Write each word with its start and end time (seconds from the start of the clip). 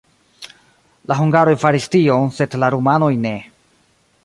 La 1.11 1.17
hungaroj 1.19 1.53
faris 1.65 1.87
tion, 1.97 2.27
sed 2.39 2.57
la 2.65 2.73
rumanoj 2.77 3.13
ne. 3.27 3.35